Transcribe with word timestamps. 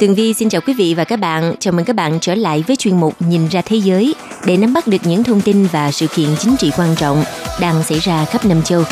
Tường 0.00 0.14
Vi 0.14 0.34
xin 0.34 0.48
chào 0.48 0.60
quý 0.60 0.74
vị 0.74 0.94
và 0.94 1.04
các 1.04 1.16
bạn. 1.16 1.54
Chào 1.60 1.72
mừng 1.72 1.84
các 1.84 1.96
bạn 1.96 2.18
trở 2.20 2.34
lại 2.34 2.64
với 2.66 2.76
chuyên 2.76 3.00
mục 3.00 3.14
Nhìn 3.28 3.48
ra 3.48 3.62
thế 3.62 3.76
giới 3.76 4.14
để 4.44 4.56
nắm 4.56 4.72
bắt 4.72 4.86
được 4.86 4.98
những 5.04 5.24
thông 5.24 5.40
tin 5.40 5.66
và 5.66 5.90
sự 5.90 6.06
kiện 6.06 6.28
chính 6.38 6.56
trị 6.56 6.70
quan 6.76 6.94
trọng 6.96 7.24
đang 7.60 7.82
xảy 7.82 7.98
ra 7.98 8.24
khắp 8.24 8.44
năm 8.44 8.62
châu. 8.62 8.82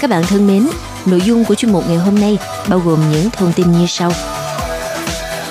Các 0.00 0.10
bạn 0.10 0.22
thân 0.22 0.46
mến, 0.46 0.66
nội 1.06 1.20
dung 1.20 1.44
của 1.44 1.54
chuyên 1.54 1.72
mục 1.72 1.84
ngày 1.88 1.96
hôm 1.96 2.20
nay 2.20 2.38
bao 2.68 2.78
gồm 2.78 2.98
những 3.12 3.30
thông 3.30 3.52
tin 3.52 3.72
như 3.72 3.86
sau. 3.86 4.12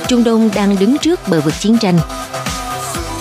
Trung 0.08 0.23
Đông 0.23 0.50
đang 0.56 0.75
đứng 0.80 0.97
trước 0.97 1.20
bờ 1.30 1.42
vực 1.42 1.53
chiến 1.59 1.78
tranh. 1.78 2.00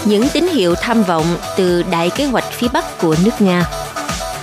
Những 0.04 0.28
tín 0.32 0.48
hiệu 0.48 0.74
tham 0.74 1.02
vọng 1.02 1.26
từ 1.56 1.82
đại 1.90 2.10
kế 2.10 2.24
hoạch 2.24 2.44
phía 2.52 2.68
Bắc 2.72 2.98
của 2.98 3.16
nước 3.24 3.40
Nga. 3.40 3.64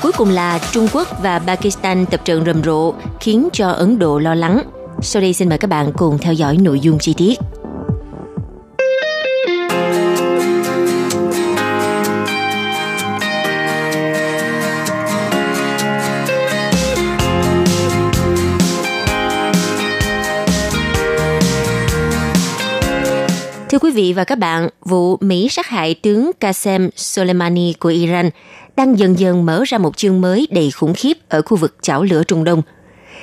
Cuối 0.02 0.12
cùng 0.12 0.30
là 0.30 0.60
Trung 0.72 0.88
Quốc 0.94 1.08
và 1.22 1.40
Pakistan 1.40 2.06
tập 2.06 2.22
trận 2.26 2.46
rầm 2.46 2.64
rộ 2.64 2.94
khiến 3.20 3.50
cho 3.54 3.70
Ấn 3.70 4.00
Độ 4.00 4.20
lo 4.20 4.36
lắng– 4.36 4.62
sau 5.02 5.22
đây 5.22 5.34
xin 5.34 5.50
mời 5.50 5.58
các 5.58 5.68
bạn 5.68 5.92
cùng 5.98 6.18
theo 6.18 6.34
dõi 6.34 6.58
nội 6.58 6.80
dung 6.80 6.98
chi 7.00 7.14
tiết. 7.18 7.40
Thưa 23.70 23.80
quý 23.82 23.92
vị 23.92 24.14
và 24.14 24.24
các 24.24 24.38
bạn, 24.40 24.70
vụ 24.86 25.18
Mỹ 25.18 25.48
sát 25.50 25.68
hại 25.68 25.94
tướng 25.94 26.32
Qasem 26.40 26.90
Soleimani 26.96 27.74
của 27.74 27.90
Iran 27.90 28.30
đang 28.76 29.00
dần 29.00 29.20
dần 29.20 29.46
mở 29.46 29.64
ra 29.68 29.78
một 29.78 29.98
chương 29.98 30.22
mới 30.22 30.48
đầy 30.52 30.72
khủng 30.72 30.94
khiếp 30.94 31.14
ở 31.30 31.42
khu 31.42 31.58
vực 31.58 31.76
chảo 31.82 32.04
lửa 32.04 32.24
Trung 32.24 32.44
Đông– 32.44 32.62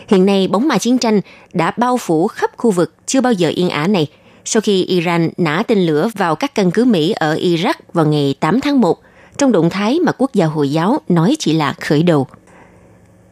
Hiện 0.08 0.26
nay, 0.26 0.48
bóng 0.48 0.68
ma 0.68 0.78
chiến 0.78 0.98
tranh 0.98 1.20
đã 1.52 1.70
bao 1.76 1.96
phủ 1.96 2.28
khắp 2.28 2.50
khu 2.56 2.70
vực 2.70 2.94
chưa 3.06 3.20
bao 3.20 3.32
giờ 3.32 3.48
yên 3.48 3.70
ả 3.70 3.86
này 3.86 4.06
sau 4.44 4.60
khi 4.60 4.84
Iran 4.84 5.30
nã 5.36 5.62
tên 5.66 5.78
lửa 5.78 6.08
vào 6.14 6.34
các 6.34 6.54
căn 6.54 6.70
cứ 6.70 6.84
Mỹ 6.84 7.12
ở 7.12 7.34
Iraq 7.34 7.74
vào 7.92 8.06
ngày 8.06 8.34
8 8.40 8.60
tháng 8.60 8.80
1, 8.80 8.98
trong 9.38 9.52
động 9.52 9.70
thái 9.70 10.00
mà 10.00 10.12
quốc 10.18 10.34
gia 10.34 10.46
Hồi 10.46 10.70
giáo 10.70 11.00
nói 11.08 11.36
chỉ 11.38 11.52
là 11.52 11.74
khởi 11.80 12.02
đầu. 12.02 12.26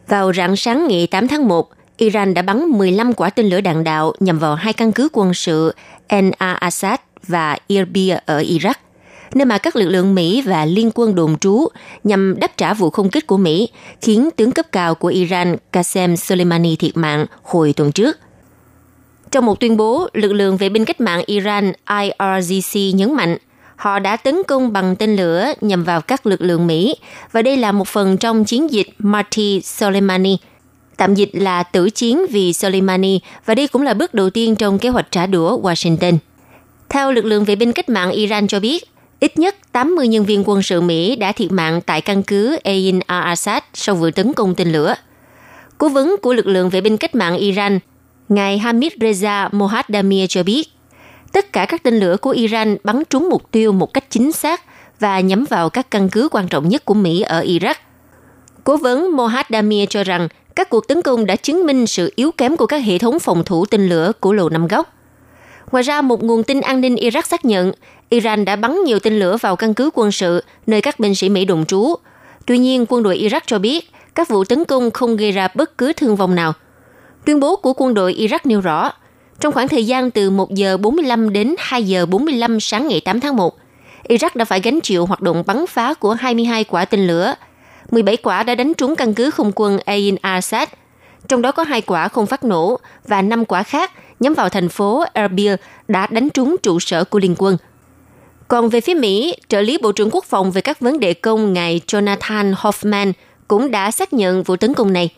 Vào 0.07 0.33
rạng 0.33 0.55
sáng 0.55 0.87
ngày 0.87 1.07
8 1.07 1.27
tháng 1.27 1.47
1, 1.47 1.69
Iran 1.97 2.33
đã 2.33 2.41
bắn 2.41 2.65
15 2.65 3.13
quả 3.13 3.29
tên 3.29 3.45
lửa 3.45 3.61
đạn 3.61 3.83
đạo 3.83 4.13
nhằm 4.19 4.39
vào 4.39 4.55
hai 4.55 4.73
căn 4.73 4.91
cứ 4.91 5.09
quân 5.13 5.33
sự 5.33 5.75
En 6.07 6.31
Assad 6.37 6.99
và 7.27 7.57
Irbia 7.67 8.17
ở 8.25 8.41
Iraq 8.41 8.73
nơi 9.33 9.45
mà 9.45 9.57
các 9.57 9.75
lực 9.75 9.89
lượng 9.89 10.15
Mỹ 10.15 10.41
và 10.41 10.65
liên 10.65 10.91
quân 10.95 11.15
đồn 11.15 11.37
trú 11.37 11.67
nhằm 12.03 12.39
đáp 12.39 12.57
trả 12.57 12.73
vụ 12.73 12.89
không 12.89 13.09
kích 13.09 13.27
của 13.27 13.37
Mỹ, 13.37 13.69
khiến 14.01 14.29
tướng 14.35 14.51
cấp 14.51 14.65
cao 14.71 14.95
của 14.95 15.07
Iran 15.07 15.55
Qasem 15.71 16.15
Soleimani 16.15 16.75
thiệt 16.75 16.97
mạng 16.97 17.25
hồi 17.43 17.73
tuần 17.73 17.91
trước. 17.91 18.17
Trong 19.31 19.45
một 19.45 19.59
tuyên 19.59 19.77
bố, 19.77 20.07
lực 20.13 20.33
lượng 20.33 20.57
vệ 20.57 20.69
binh 20.69 20.85
cách 20.85 21.01
mạng 21.01 21.23
Iran 21.25 21.71
IRGC 21.89 22.95
nhấn 22.95 23.13
mạnh 23.13 23.37
họ 23.75 23.99
đã 23.99 24.17
tấn 24.17 24.43
công 24.47 24.73
bằng 24.73 24.95
tên 24.95 25.15
lửa 25.15 25.53
nhằm 25.61 25.83
vào 25.83 26.01
các 26.01 26.25
lực 26.25 26.41
lượng 26.41 26.67
Mỹ 26.67 26.95
và 27.31 27.41
đây 27.41 27.57
là 27.57 27.71
một 27.71 27.87
phần 27.87 28.17
trong 28.17 28.45
chiến 28.45 28.71
dịch 28.71 28.87
Marty 28.97 29.61
Soleimani, 29.61 30.37
tạm 30.97 31.15
dịch 31.15 31.29
là 31.33 31.63
tử 31.63 31.89
chiến 31.89 32.25
vì 32.31 32.53
Soleimani 32.53 33.19
và 33.45 33.55
đây 33.55 33.67
cũng 33.67 33.81
là 33.81 33.93
bước 33.93 34.13
đầu 34.13 34.29
tiên 34.29 34.55
trong 34.55 34.79
kế 34.79 34.89
hoạch 34.89 35.11
trả 35.11 35.25
đũa 35.25 35.61
Washington. 35.61 36.17
Theo 36.89 37.11
lực 37.11 37.25
lượng 37.25 37.45
vệ 37.45 37.55
binh 37.55 37.73
cách 37.73 37.89
mạng 37.89 38.11
Iran 38.11 38.47
cho 38.47 38.59
biết, 38.59 38.83
Ít 39.19 39.39
nhất 39.39 39.55
80 39.71 40.07
nhân 40.07 40.25
viên 40.25 40.43
quân 40.45 40.61
sự 40.61 40.81
Mỹ 40.81 41.15
đã 41.15 41.31
thiệt 41.31 41.51
mạng 41.51 41.81
tại 41.81 42.01
căn 42.01 42.23
cứ 42.23 42.57
Ain 42.63 42.99
al-Assad 42.99 43.61
sau 43.73 43.95
vụ 43.95 44.09
tấn 44.15 44.33
công 44.33 44.55
tên 44.55 44.71
lửa. 44.71 44.95
Cố 45.77 45.89
vấn 45.89 46.15
của 46.21 46.33
lực 46.33 46.47
lượng 46.47 46.69
vệ 46.69 46.81
binh 46.81 46.97
cách 46.97 47.15
mạng 47.15 47.37
Iran, 47.37 47.79
ngài 48.29 48.57
Hamid 48.57 48.93
Reza 48.93 49.49
Mohaddamir 49.51 50.25
cho 50.29 50.43
biết, 50.43 50.69
tất 51.31 51.53
cả 51.53 51.65
các 51.65 51.83
tên 51.83 51.99
lửa 51.99 52.17
của 52.17 52.29
Iran 52.29 52.77
bắn 52.83 53.03
trúng 53.09 53.29
mục 53.29 53.51
tiêu 53.51 53.71
một 53.71 53.93
cách 53.93 54.05
chính 54.09 54.31
xác 54.31 54.61
và 54.99 55.19
nhắm 55.19 55.45
vào 55.49 55.69
các 55.69 55.91
căn 55.91 56.09
cứ 56.09 56.29
quan 56.31 56.47
trọng 56.47 56.69
nhất 56.69 56.85
của 56.85 56.93
Mỹ 56.93 57.21
ở 57.21 57.41
Iraq. 57.41 57.75
Cố 58.63 58.77
vấn 58.77 59.15
Mohaddamir 59.15 59.89
cho 59.89 60.03
rằng 60.03 60.27
các 60.55 60.69
cuộc 60.69 60.87
tấn 60.87 61.01
công 61.01 61.25
đã 61.25 61.35
chứng 61.35 61.65
minh 61.65 61.87
sự 61.87 62.13
yếu 62.15 62.31
kém 62.31 62.57
của 62.57 62.65
các 62.65 62.77
hệ 62.77 62.97
thống 62.97 63.19
phòng 63.19 63.43
thủ 63.43 63.65
tên 63.65 63.89
lửa 63.89 64.11
của 64.19 64.33
Lầu 64.33 64.49
Năm 64.49 64.67
Góc. 64.67 64.93
Ngoài 65.71 65.83
ra, 65.83 66.01
một 66.01 66.23
nguồn 66.23 66.43
tin 66.43 66.61
an 66.61 66.81
ninh 66.81 66.95
Iraq 66.95 67.21
xác 67.21 67.45
nhận 67.45 67.71
Iran 68.09 68.45
đã 68.45 68.55
bắn 68.55 68.83
nhiều 68.85 68.99
tên 68.99 69.19
lửa 69.19 69.37
vào 69.41 69.55
căn 69.55 69.73
cứ 69.73 69.89
quân 69.93 70.11
sự 70.11 70.43
nơi 70.67 70.81
các 70.81 70.99
binh 70.99 71.15
sĩ 71.15 71.29
Mỹ 71.29 71.45
đồn 71.45 71.65
trú. 71.65 71.95
Tuy 72.45 72.57
nhiên, 72.57 72.85
quân 72.89 73.03
đội 73.03 73.17
Iraq 73.17 73.41
cho 73.45 73.59
biết 73.59 73.91
các 74.15 74.29
vụ 74.29 74.43
tấn 74.43 74.65
công 74.65 74.91
không 74.91 75.17
gây 75.17 75.31
ra 75.31 75.47
bất 75.55 75.77
cứ 75.77 75.93
thương 75.93 76.15
vong 76.15 76.35
nào. 76.35 76.53
Tuyên 77.25 77.39
bố 77.39 77.55
của 77.55 77.73
quân 77.73 77.93
đội 77.93 78.13
Iraq 78.13 78.39
nêu 78.43 78.61
rõ, 78.61 78.91
trong 79.39 79.53
khoảng 79.53 79.67
thời 79.67 79.85
gian 79.85 80.11
từ 80.11 80.29
1 80.29 80.51
giờ 80.51 80.77
45 80.77 81.33
đến 81.33 81.55
2 81.57 81.83
giờ 81.83 82.05
45 82.05 82.59
sáng 82.59 82.87
ngày 82.87 83.01
8 83.01 83.19
tháng 83.19 83.35
1, 83.35 83.57
Iraq 84.09 84.29
đã 84.35 84.45
phải 84.45 84.59
gánh 84.59 84.81
chịu 84.81 85.05
hoạt 85.05 85.21
động 85.21 85.43
bắn 85.45 85.67
phá 85.67 85.93
của 85.93 86.13
22 86.13 86.63
quả 86.63 86.85
tên 86.85 87.07
lửa. 87.07 87.35
17 87.91 88.17
quả 88.17 88.43
đã 88.43 88.55
đánh 88.55 88.73
trúng 88.73 88.95
căn 88.95 89.13
cứ 89.13 89.31
không 89.31 89.51
quân 89.55 89.79
Ain 89.85 90.15
Assad, 90.21 90.69
trong 91.27 91.41
đó 91.41 91.51
có 91.51 91.63
hai 91.63 91.81
quả 91.81 92.07
không 92.07 92.25
phát 92.25 92.43
nổ 92.43 92.79
và 93.07 93.21
năm 93.21 93.45
quả 93.45 93.63
khác 93.63 93.91
nhắm 94.19 94.33
vào 94.33 94.49
thành 94.49 94.69
phố 94.69 95.03
Erbil 95.13 95.53
đã 95.87 96.07
đánh 96.07 96.29
trúng 96.29 96.55
trụ 96.63 96.79
sở 96.79 97.03
của 97.03 97.19
Liên 97.19 97.35
quân– 97.37 97.57
còn 98.47 98.69
về 98.69 98.81
phía 98.81 98.93
Mỹ, 98.93 99.35
trợ 99.47 99.61
lý 99.61 99.77
Bộ 99.77 99.91
trưởng 99.91 100.09
Quốc 100.11 100.25
phòng 100.25 100.51
về 100.51 100.61
các 100.61 100.79
vấn 100.79 100.99
đề 100.99 101.13
công 101.13 101.53
ngài 101.53 101.81
Jonathan 101.87 102.53
Hoffman 102.53 103.13
cũng 103.47 103.71
đã 103.71 103.91
xác 103.91 104.13
nhận 104.13 104.43
vụ 104.43 104.55
tấn 104.55 104.73
công 104.73 104.93
này. 104.93 105.09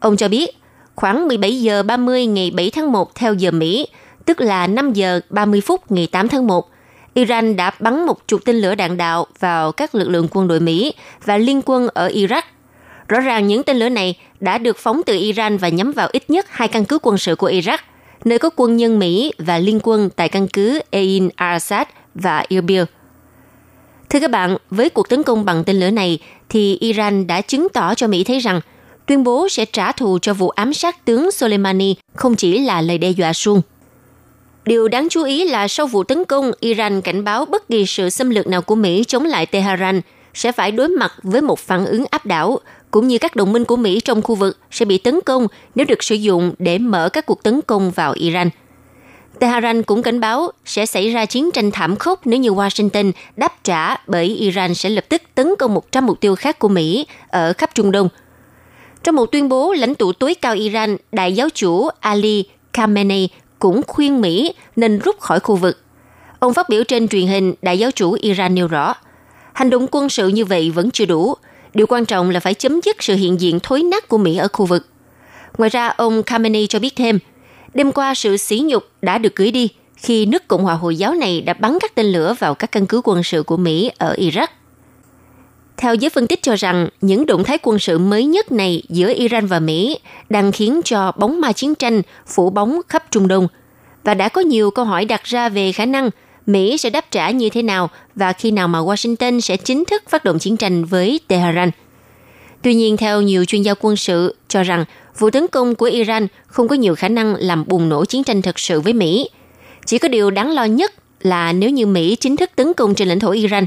Ông 0.00 0.16
cho 0.16 0.28
biết, 0.28 0.50
khoảng 0.94 1.28
17 1.28 1.60
giờ 1.60 1.82
30 1.82 2.26
ngày 2.26 2.50
7 2.50 2.70
tháng 2.70 2.92
1 2.92 3.14
theo 3.14 3.34
giờ 3.34 3.50
Mỹ, 3.50 3.88
tức 4.24 4.40
là 4.40 4.66
5 4.66 4.92
giờ 4.92 5.20
30 5.30 5.60
phút 5.60 5.92
ngày 5.92 6.06
8 6.12 6.28
tháng 6.28 6.46
1, 6.46 6.70
Iran 7.14 7.56
đã 7.56 7.70
bắn 7.80 8.06
một 8.06 8.28
chục 8.28 8.40
tên 8.44 8.56
lửa 8.56 8.74
đạn 8.74 8.96
đạo 8.96 9.26
vào 9.38 9.72
các 9.72 9.94
lực 9.94 10.08
lượng 10.08 10.28
quân 10.30 10.48
đội 10.48 10.60
Mỹ 10.60 10.94
và 11.24 11.38
liên 11.38 11.60
quân 11.64 11.88
ở 11.94 12.08
Iraq. 12.08 12.42
Rõ 13.08 13.20
ràng 13.20 13.46
những 13.46 13.62
tên 13.62 13.76
lửa 13.76 13.88
này 13.88 14.18
đã 14.40 14.58
được 14.58 14.78
phóng 14.78 15.02
từ 15.06 15.16
Iran 15.18 15.56
và 15.56 15.68
nhắm 15.68 15.92
vào 15.92 16.08
ít 16.12 16.30
nhất 16.30 16.46
hai 16.50 16.68
căn 16.68 16.84
cứ 16.84 16.98
quân 17.02 17.18
sự 17.18 17.36
của 17.36 17.48
Iraq, 17.48 17.78
nơi 18.24 18.38
có 18.38 18.50
quân 18.56 18.76
nhân 18.76 18.98
Mỹ 18.98 19.32
và 19.38 19.58
liên 19.58 19.80
quân 19.82 20.10
tại 20.16 20.28
căn 20.28 20.48
cứ 20.48 20.80
Ain 20.90 21.28
al-Assad 21.36 21.84
và 22.14 22.44
Erbil. 22.50 22.82
Thưa 24.10 24.20
các 24.20 24.30
bạn, 24.30 24.56
với 24.70 24.90
cuộc 24.90 25.08
tấn 25.08 25.22
công 25.22 25.44
bằng 25.44 25.64
tên 25.64 25.80
lửa 25.80 25.90
này, 25.90 26.18
thì 26.48 26.76
Iran 26.80 27.26
đã 27.26 27.40
chứng 27.40 27.68
tỏ 27.68 27.94
cho 27.94 28.06
Mỹ 28.06 28.24
thấy 28.24 28.38
rằng 28.38 28.60
tuyên 29.06 29.24
bố 29.24 29.48
sẽ 29.48 29.64
trả 29.64 29.92
thù 29.92 30.18
cho 30.22 30.34
vụ 30.34 30.48
ám 30.48 30.74
sát 30.74 31.04
tướng 31.04 31.30
Soleimani 31.30 31.94
không 32.14 32.36
chỉ 32.36 32.58
là 32.58 32.80
lời 32.80 32.98
đe 32.98 33.10
dọa 33.10 33.32
suông. 33.32 33.62
Điều 34.64 34.88
đáng 34.88 35.08
chú 35.10 35.24
ý 35.24 35.48
là 35.48 35.68
sau 35.68 35.86
vụ 35.86 36.04
tấn 36.04 36.24
công, 36.24 36.52
Iran 36.60 37.00
cảnh 37.00 37.24
báo 37.24 37.44
bất 37.44 37.68
kỳ 37.68 37.86
sự 37.86 38.10
xâm 38.10 38.30
lược 38.30 38.46
nào 38.46 38.62
của 38.62 38.74
Mỹ 38.74 39.04
chống 39.06 39.24
lại 39.24 39.46
Tehran 39.46 40.00
sẽ 40.34 40.52
phải 40.52 40.72
đối 40.72 40.88
mặt 40.88 41.12
với 41.22 41.40
một 41.40 41.58
phản 41.58 41.86
ứng 41.86 42.04
áp 42.10 42.26
đảo, 42.26 42.58
cũng 42.90 43.08
như 43.08 43.18
các 43.18 43.36
đồng 43.36 43.52
minh 43.52 43.64
của 43.64 43.76
Mỹ 43.76 44.00
trong 44.00 44.22
khu 44.22 44.34
vực 44.34 44.58
sẽ 44.70 44.84
bị 44.84 44.98
tấn 44.98 45.20
công 45.26 45.46
nếu 45.74 45.86
được 45.88 46.02
sử 46.02 46.14
dụng 46.14 46.54
để 46.58 46.78
mở 46.78 47.08
các 47.08 47.26
cuộc 47.26 47.42
tấn 47.42 47.60
công 47.66 47.90
vào 47.90 48.12
Iran– 48.12 48.50
Tehran 49.38 49.82
cũng 49.82 50.02
cảnh 50.02 50.20
báo 50.20 50.50
sẽ 50.64 50.86
xảy 50.86 51.10
ra 51.10 51.26
chiến 51.26 51.50
tranh 51.50 51.70
thảm 51.70 51.96
khốc 51.96 52.26
nếu 52.26 52.40
như 52.40 52.50
Washington 52.50 53.12
đáp 53.36 53.64
trả 53.64 53.96
bởi 54.06 54.24
Iran 54.24 54.74
sẽ 54.74 54.90
lập 54.90 55.04
tức 55.08 55.22
tấn 55.34 55.54
công 55.58 55.74
100 55.74 56.06
mục 56.06 56.20
tiêu 56.20 56.34
khác 56.34 56.58
của 56.58 56.68
Mỹ 56.68 57.06
ở 57.28 57.52
khắp 57.52 57.70
Trung 57.74 57.92
Đông. 57.92 58.08
Trong 59.02 59.14
một 59.14 59.26
tuyên 59.26 59.48
bố, 59.48 59.72
lãnh 59.72 59.94
tụ 59.94 60.12
tối 60.12 60.34
cao 60.34 60.54
Iran, 60.54 60.96
đại 61.12 61.32
giáo 61.32 61.48
chủ 61.54 61.88
Ali 62.00 62.44
Khamenei 62.72 63.28
cũng 63.58 63.82
khuyên 63.86 64.20
Mỹ 64.20 64.54
nên 64.76 64.98
rút 64.98 65.20
khỏi 65.20 65.40
khu 65.40 65.56
vực. 65.56 65.78
Ông 66.38 66.54
phát 66.54 66.68
biểu 66.68 66.84
trên 66.84 67.08
truyền 67.08 67.26
hình, 67.26 67.54
đại 67.62 67.78
giáo 67.78 67.90
chủ 67.90 68.16
Iran 68.20 68.54
nêu 68.54 68.68
rõ, 68.68 68.94
hành 69.52 69.70
động 69.70 69.86
quân 69.90 70.08
sự 70.08 70.28
như 70.28 70.44
vậy 70.44 70.70
vẫn 70.70 70.90
chưa 70.90 71.04
đủ. 71.04 71.34
Điều 71.76 71.86
quan 71.86 72.04
trọng 72.04 72.30
là 72.30 72.40
phải 72.40 72.54
chấm 72.54 72.80
dứt 72.84 73.02
sự 73.02 73.14
hiện 73.14 73.40
diện 73.40 73.58
thối 73.62 73.82
nát 73.82 74.08
của 74.08 74.18
Mỹ 74.18 74.36
ở 74.36 74.48
khu 74.52 74.66
vực. 74.66 74.86
Ngoài 75.58 75.70
ra, 75.70 75.88
ông 75.88 76.22
Khamenei 76.22 76.66
cho 76.66 76.78
biết 76.78 76.96
thêm– 76.96 77.18
Đêm 77.76 77.92
qua, 77.92 78.14
sự 78.14 78.36
sỉ 78.36 78.60
nhục 78.64 78.84
đã 79.02 79.18
được 79.18 79.36
gửi 79.36 79.50
đi 79.50 79.68
khi 79.96 80.26
nước 80.26 80.48
Cộng 80.48 80.62
hòa 80.62 80.74
Hồi 80.74 80.96
giáo 80.96 81.14
này 81.14 81.40
đã 81.40 81.54
bắn 81.54 81.78
các 81.80 81.94
tên 81.94 82.06
lửa 82.06 82.34
vào 82.38 82.54
các 82.54 82.72
căn 82.72 82.86
cứ 82.86 83.00
quân 83.04 83.22
sự 83.22 83.42
của 83.42 83.56
Mỹ 83.56 83.90
ở 83.98 84.14
Iraq. 84.18 84.46
Theo 85.76 85.94
giới 85.94 86.10
phân 86.10 86.26
tích 86.26 86.42
cho 86.42 86.54
rằng, 86.56 86.88
những 87.00 87.26
động 87.26 87.44
thái 87.44 87.58
quân 87.62 87.78
sự 87.78 87.98
mới 87.98 88.24
nhất 88.24 88.52
này 88.52 88.82
giữa 88.88 89.14
Iran 89.14 89.46
và 89.46 89.60
Mỹ 89.60 89.98
đang 90.28 90.52
khiến 90.52 90.80
cho 90.84 91.12
bóng 91.16 91.40
ma 91.40 91.52
chiến 91.52 91.74
tranh 91.74 92.02
phủ 92.26 92.50
bóng 92.50 92.80
khắp 92.88 93.04
Trung 93.10 93.28
Đông. 93.28 93.48
Và 94.04 94.14
đã 94.14 94.28
có 94.28 94.40
nhiều 94.40 94.70
câu 94.70 94.84
hỏi 94.84 95.04
đặt 95.04 95.24
ra 95.24 95.48
về 95.48 95.72
khả 95.72 95.86
năng 95.86 96.10
Mỹ 96.46 96.78
sẽ 96.78 96.90
đáp 96.90 97.10
trả 97.10 97.30
như 97.30 97.50
thế 97.50 97.62
nào 97.62 97.90
và 98.14 98.32
khi 98.32 98.50
nào 98.50 98.68
mà 98.68 98.78
Washington 98.78 99.40
sẽ 99.40 99.56
chính 99.56 99.84
thức 99.84 100.02
phát 100.08 100.24
động 100.24 100.38
chiến 100.38 100.56
tranh 100.56 100.84
với 100.84 101.20
Tehran. 101.28 101.70
Tuy 102.62 102.74
nhiên, 102.74 102.96
theo 102.96 103.22
nhiều 103.22 103.44
chuyên 103.44 103.62
gia 103.62 103.74
quân 103.80 103.96
sự 103.96 104.36
cho 104.48 104.62
rằng 104.62 104.84
vụ 105.18 105.30
tấn 105.30 105.46
công 105.48 105.74
của 105.74 105.86
Iran 105.86 106.26
không 106.46 106.68
có 106.68 106.74
nhiều 106.74 106.94
khả 106.94 107.08
năng 107.08 107.34
làm 107.34 107.64
bùng 107.66 107.88
nổ 107.88 108.04
chiến 108.04 108.24
tranh 108.24 108.42
thực 108.42 108.58
sự 108.58 108.80
với 108.80 108.92
Mỹ. 108.92 109.30
Chỉ 109.86 109.98
có 109.98 110.08
điều 110.08 110.30
đáng 110.30 110.50
lo 110.50 110.64
nhất 110.64 110.92
là 111.20 111.52
nếu 111.52 111.70
như 111.70 111.86
Mỹ 111.86 112.16
chính 112.20 112.36
thức 112.36 112.50
tấn 112.56 112.74
công 112.74 112.94
trên 112.94 113.08
lãnh 113.08 113.20
thổ 113.20 113.30
Iran. 113.30 113.66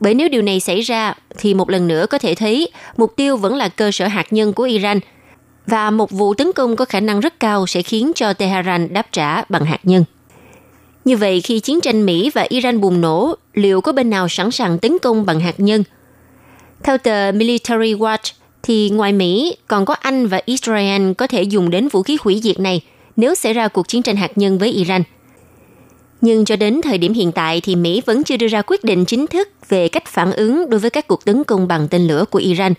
Bởi 0.00 0.14
nếu 0.14 0.28
điều 0.28 0.42
này 0.42 0.60
xảy 0.60 0.80
ra, 0.80 1.14
thì 1.38 1.54
một 1.54 1.70
lần 1.70 1.88
nữa 1.88 2.06
có 2.10 2.18
thể 2.18 2.34
thấy 2.34 2.68
mục 2.96 3.16
tiêu 3.16 3.36
vẫn 3.36 3.56
là 3.56 3.68
cơ 3.68 3.90
sở 3.90 4.06
hạt 4.06 4.32
nhân 4.32 4.52
của 4.52 4.62
Iran. 4.62 5.00
Và 5.66 5.90
một 5.90 6.10
vụ 6.10 6.34
tấn 6.34 6.52
công 6.52 6.76
có 6.76 6.84
khả 6.84 7.00
năng 7.00 7.20
rất 7.20 7.40
cao 7.40 7.66
sẽ 7.66 7.82
khiến 7.82 8.12
cho 8.14 8.32
Tehran 8.32 8.92
đáp 8.92 9.06
trả 9.12 9.42
bằng 9.48 9.64
hạt 9.64 9.80
nhân. 9.82 10.04
Như 11.08 11.16
vậy, 11.16 11.40
khi 11.40 11.60
chiến 11.60 11.80
tranh 11.80 12.06
Mỹ 12.06 12.30
và 12.34 12.46
Iran 12.48 12.80
bùng 12.80 13.00
nổ, 13.00 13.34
liệu 13.54 13.80
có 13.80 13.92
bên 13.92 14.10
nào 14.10 14.28
sẵn 14.28 14.50
sàng 14.50 14.78
tấn 14.78 14.98
công 15.02 15.26
bằng 15.26 15.40
hạt 15.40 15.60
nhân? 15.60 15.84
Theo 16.82 16.98
tờ 16.98 17.32
Military 17.32 17.94
Watch, 17.94 18.32
thì 18.62 18.90
ngoài 18.90 19.12
Mỹ, 19.12 19.56
còn 19.68 19.84
có 19.84 19.94
Anh 19.94 20.26
và 20.26 20.40
Israel 20.44 21.12
có 21.12 21.26
thể 21.26 21.42
dùng 21.42 21.70
đến 21.70 21.88
vũ 21.88 22.02
khí 22.02 22.18
hủy 22.20 22.40
diệt 22.42 22.60
này 22.60 22.80
nếu 23.16 23.34
xảy 23.34 23.52
ra 23.52 23.68
cuộc 23.68 23.88
chiến 23.88 24.02
tranh 24.02 24.16
hạt 24.16 24.38
nhân 24.38 24.58
với 24.58 24.70
Iran. 24.70 25.02
Nhưng 26.20 26.44
cho 26.44 26.56
đến 26.56 26.80
thời 26.82 26.98
điểm 26.98 27.12
hiện 27.12 27.32
tại 27.32 27.60
thì 27.60 27.76
Mỹ 27.76 28.02
vẫn 28.06 28.24
chưa 28.24 28.36
đưa 28.36 28.48
ra 28.48 28.62
quyết 28.62 28.84
định 28.84 29.04
chính 29.04 29.26
thức 29.26 29.48
về 29.68 29.88
cách 29.88 30.06
phản 30.06 30.32
ứng 30.32 30.70
đối 30.70 30.80
với 30.80 30.90
các 30.90 31.06
cuộc 31.08 31.24
tấn 31.24 31.44
công 31.44 31.68
bằng 31.68 31.88
tên 31.88 32.06
lửa 32.06 32.24
của 32.30 32.38
Iran. 32.38 32.74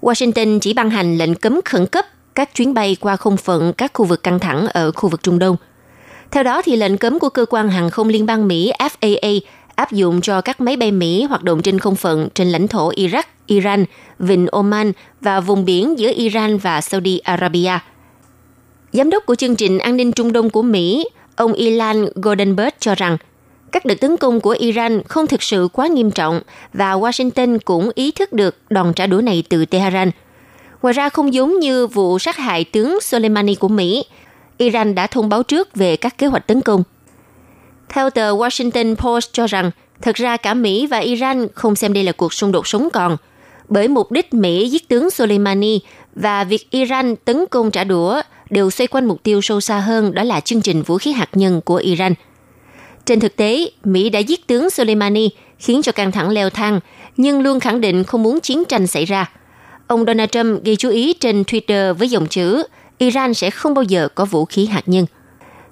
Washington 0.00 0.58
chỉ 0.60 0.72
ban 0.72 0.90
hành 0.90 1.18
lệnh 1.18 1.34
cấm 1.34 1.60
khẩn 1.64 1.86
cấp 1.86 2.04
các 2.34 2.54
chuyến 2.54 2.74
bay 2.74 2.96
qua 3.00 3.16
không 3.16 3.36
phận 3.36 3.72
các 3.72 3.90
khu 3.94 4.04
vực 4.04 4.22
căng 4.22 4.38
thẳng 4.38 4.66
ở 4.68 4.92
khu 4.92 5.08
vực 5.08 5.22
Trung 5.22 5.38
Đông– 5.38 5.56
theo 6.30 6.42
đó, 6.42 6.62
thì 6.62 6.76
lệnh 6.76 6.98
cấm 6.98 7.18
của 7.18 7.28
cơ 7.28 7.44
quan 7.50 7.68
hàng 7.68 7.90
không 7.90 8.08
liên 8.08 8.26
bang 8.26 8.48
Mỹ 8.48 8.72
FAA 8.78 9.40
áp 9.74 9.92
dụng 9.92 10.20
cho 10.20 10.40
các 10.40 10.60
máy 10.60 10.76
bay 10.76 10.92
Mỹ 10.92 11.22
hoạt 11.22 11.42
động 11.42 11.62
trên 11.62 11.78
không 11.78 11.96
phận 11.96 12.28
trên 12.34 12.48
lãnh 12.48 12.68
thổ 12.68 12.90
Iraq, 12.90 13.22
Iran, 13.46 13.84
Vịnh 14.18 14.46
Oman 14.46 14.92
và 15.20 15.40
vùng 15.40 15.64
biển 15.64 15.98
giữa 15.98 16.12
Iran 16.14 16.58
và 16.58 16.80
Saudi 16.80 17.18
Arabia. 17.18 17.78
Giám 18.92 19.10
đốc 19.10 19.26
của 19.26 19.34
chương 19.34 19.56
trình 19.56 19.78
an 19.78 19.96
ninh 19.96 20.12
Trung 20.12 20.32
Đông 20.32 20.50
của 20.50 20.62
Mỹ, 20.62 21.08
ông 21.36 21.52
Ilan 21.52 22.06
Goldenberg 22.14 22.74
cho 22.78 22.94
rằng 22.94 23.16
các 23.72 23.84
đợt 23.84 23.94
tấn 23.94 24.16
công 24.16 24.40
của 24.40 24.56
Iran 24.58 25.02
không 25.02 25.26
thực 25.26 25.42
sự 25.42 25.68
quá 25.72 25.86
nghiêm 25.86 26.10
trọng 26.10 26.40
và 26.72 26.94
Washington 26.94 27.58
cũng 27.64 27.90
ý 27.94 28.10
thức 28.10 28.32
được 28.32 28.56
đòn 28.70 28.92
trả 28.92 29.06
đũa 29.06 29.20
này 29.20 29.44
từ 29.48 29.64
Tehran. 29.64 30.10
Ngoài 30.82 30.92
ra 30.92 31.08
không 31.08 31.34
giống 31.34 31.58
như 31.58 31.86
vụ 31.86 32.18
sát 32.18 32.36
hại 32.36 32.64
tướng 32.64 32.98
Soleimani 33.00 33.54
của 33.54 33.68
Mỹ, 33.68 34.04
Iran 34.58 34.94
đã 34.94 35.06
thông 35.06 35.28
báo 35.28 35.42
trước 35.42 35.74
về 35.74 35.96
các 35.96 36.18
kế 36.18 36.26
hoạch 36.26 36.46
tấn 36.46 36.60
công. 36.60 36.82
Theo 37.88 38.10
tờ 38.10 38.36
Washington 38.36 38.94
Post 38.94 39.32
cho 39.32 39.46
rằng, 39.46 39.70
thật 40.02 40.16
ra 40.16 40.36
cả 40.36 40.54
Mỹ 40.54 40.86
và 40.86 40.98
Iran 40.98 41.46
không 41.54 41.76
xem 41.76 41.92
đây 41.92 42.04
là 42.04 42.12
cuộc 42.12 42.34
xung 42.34 42.52
đột 42.52 42.66
sống 42.66 42.88
còn, 42.92 43.16
bởi 43.68 43.88
mục 43.88 44.12
đích 44.12 44.34
Mỹ 44.34 44.68
giết 44.68 44.88
tướng 44.88 45.10
Soleimani 45.10 45.80
và 46.14 46.44
việc 46.44 46.70
Iran 46.70 47.16
tấn 47.16 47.44
công 47.50 47.70
trả 47.70 47.84
đũa 47.84 48.20
đều 48.50 48.70
xoay 48.70 48.86
quanh 48.86 49.06
mục 49.06 49.22
tiêu 49.22 49.40
sâu 49.40 49.60
xa 49.60 49.78
hơn 49.78 50.14
đó 50.14 50.22
là 50.22 50.40
chương 50.40 50.60
trình 50.60 50.82
vũ 50.82 50.98
khí 50.98 51.12
hạt 51.12 51.28
nhân 51.32 51.60
của 51.60 51.76
Iran. 51.76 52.14
Trên 53.04 53.20
thực 53.20 53.36
tế, 53.36 53.70
Mỹ 53.84 54.10
đã 54.10 54.18
giết 54.18 54.46
tướng 54.46 54.70
Soleimani 54.70 55.28
khiến 55.58 55.82
cho 55.82 55.92
căng 55.92 56.12
thẳng 56.12 56.30
leo 56.30 56.50
thang, 56.50 56.80
nhưng 57.16 57.40
luôn 57.40 57.60
khẳng 57.60 57.80
định 57.80 58.04
không 58.04 58.22
muốn 58.22 58.40
chiến 58.40 58.64
tranh 58.64 58.86
xảy 58.86 59.04
ra. 59.04 59.30
Ông 59.86 60.04
Donald 60.06 60.30
Trump 60.30 60.64
gây 60.64 60.76
chú 60.76 60.90
ý 60.90 61.12
trên 61.12 61.42
Twitter 61.42 61.94
với 61.94 62.08
dòng 62.08 62.26
chữ 62.26 62.62
Iran 62.98 63.34
sẽ 63.34 63.50
không 63.50 63.74
bao 63.74 63.82
giờ 63.82 64.08
có 64.14 64.24
vũ 64.24 64.44
khí 64.44 64.66
hạt 64.66 64.82
nhân. 64.86 65.06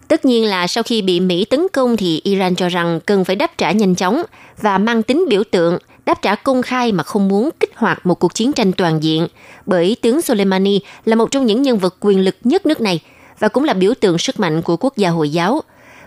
Tất 0.09 0.25
nhiên 0.25 0.44
là 0.44 0.67
sau 0.67 0.82
khi 0.82 1.03
bị 1.03 1.21
Mỹ 1.21 1.44
tấn 1.44 1.67
công 1.73 1.97
thì 1.97 2.21
Iran 2.25 2.55
cho 2.55 2.69
rằng 2.69 3.00
cần 3.06 3.25
phải 3.25 3.37
đáp 3.37 3.59
trả 3.59 3.71
nhanh 3.71 3.94
chóng 3.94 4.23
và 4.62 4.79
mang 4.79 5.03
tính 5.03 5.25
biểu 5.29 5.43
tượng, 5.50 5.79
đáp 6.06 6.23
trả 6.23 6.35
công 6.35 6.62
khai 6.62 6.93
mà 6.93 7.03
không 7.03 7.29
muốn 7.29 7.50
kích 7.61 7.71
hoạt 7.76 8.06
một 8.06 8.15
cuộc 8.15 8.35
chiến 8.35 8.53
tranh 8.53 8.73
toàn 8.73 9.03
diện, 9.03 9.26
bởi 9.67 9.97
tướng 10.03 10.23
Soleimani 10.23 10.81
là 11.05 11.17
một 11.17 11.31
trong 11.31 11.47
những 11.47 11.62
nhân 11.62 11.79
vật 11.79 11.97
quyền 12.00 12.21
lực 12.21 12.37
nhất 12.44 12.67
nước 12.67 12.81
này 12.81 13.00
và 13.38 13.49
cũng 13.49 13.65
là 13.65 13.75
biểu 13.75 13.94
tượng 14.00 14.19
sức 14.19 14.41
mạnh 14.41 14.62
của 14.62 14.76
quốc 14.76 14.97
gia 14.97 15.11
Hồi 15.11 15.31
giáo. 15.31 15.62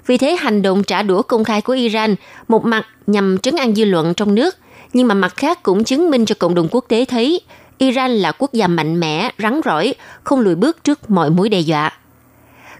Vì 0.07 0.17
thế 0.17 0.35
hành 0.35 0.61
động 0.61 0.83
trả 0.83 1.01
đũa 1.01 1.21
công 1.21 1.43
khai 1.43 1.61
của 1.61 1.73
Iran 1.73 2.15
một 2.47 2.65
mặt 2.65 2.85
nhằm 3.07 3.37
trấn 3.37 3.55
an 3.55 3.75
dư 3.75 3.85
luận 3.85 4.13
trong 4.13 4.35
nước, 4.35 4.55
nhưng 4.93 5.07
mà 5.07 5.13
mặt 5.13 5.33
khác 5.35 5.63
cũng 5.63 5.83
chứng 5.83 6.09
minh 6.09 6.25
cho 6.25 6.35
cộng 6.39 6.55
đồng 6.55 6.67
quốc 6.71 6.85
tế 6.87 7.05
thấy 7.05 7.41
Iran 7.77 8.11
là 8.11 8.31
quốc 8.31 8.53
gia 8.53 8.67
mạnh 8.67 8.99
mẽ, 8.99 9.31
rắn 9.37 9.61
rỏi, 9.65 9.95
không 10.23 10.39
lùi 10.39 10.55
bước 10.55 10.83
trước 10.83 11.09
mọi 11.09 11.29
mối 11.29 11.49
đe 11.49 11.59
dọa. 11.59 11.91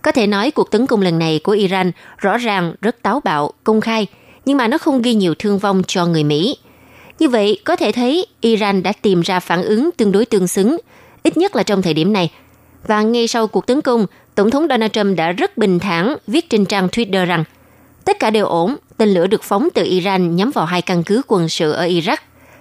Có 0.01 0.11
thể 0.11 0.27
nói 0.27 0.51
cuộc 0.51 0.71
tấn 0.71 0.87
công 0.87 1.01
lần 1.01 1.19
này 1.19 1.39
của 1.43 1.51
Iran 1.51 1.91
rõ 2.17 2.37
ràng 2.37 2.73
rất 2.81 3.01
táo 3.01 3.19
bạo, 3.23 3.51
công 3.63 3.81
khai, 3.81 4.07
nhưng 4.45 4.57
mà 4.57 4.67
nó 4.67 4.77
không 4.77 5.01
ghi 5.01 5.13
nhiều 5.13 5.33
thương 5.39 5.59
vong 5.59 5.81
cho 5.87 6.05
người 6.05 6.23
Mỹ. 6.23 6.57
Như 7.19 7.29
vậy, 7.29 7.59
có 7.63 7.75
thể 7.75 7.91
thấy 7.91 8.25
Iran 8.41 8.83
đã 8.83 8.93
tìm 9.01 9.21
ra 9.21 9.39
phản 9.39 9.63
ứng 9.63 9.89
tương 9.97 10.11
đối 10.11 10.25
tương 10.25 10.47
xứng, 10.47 10.77
ít 11.23 11.37
nhất 11.37 11.55
là 11.55 11.63
trong 11.63 11.81
thời 11.81 11.93
điểm 11.93 12.13
này. 12.13 12.31
Và 12.87 13.01
ngay 13.01 13.27
sau 13.27 13.47
cuộc 13.47 13.67
tấn 13.67 13.81
công, 13.81 14.05
Tổng 14.35 14.51
thống 14.51 14.67
Donald 14.69 14.91
Trump 14.91 15.17
đã 15.17 15.31
rất 15.31 15.57
bình 15.57 15.79
thản 15.79 16.15
viết 16.27 16.49
trên 16.49 16.65
trang 16.65 16.87
Twitter 16.87 17.25
rằng 17.25 17.43
tất 18.05 18.19
cả 18.19 18.29
đều 18.29 18.45
ổn, 18.45 18.75
tên 18.97 19.09
lửa 19.09 19.27
được 19.27 19.43
phóng 19.43 19.67
từ 19.73 19.83
Iran 19.83 20.35
nhắm 20.35 20.51
vào 20.51 20.65
hai 20.65 20.81
căn 20.81 21.03
cứ 21.03 21.21
quân 21.27 21.49
sự 21.49 21.71
ở 21.71 21.87
Iraq 21.87 22.17